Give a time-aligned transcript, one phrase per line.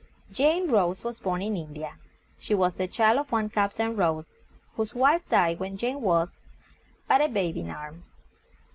[0.31, 1.91] Jane Rose was born in IN DI A.
[2.39, 4.41] She was the child of one Cap tain Rose,
[4.75, 6.31] whose wife died when Jane was
[7.07, 8.09] but a babe in arms.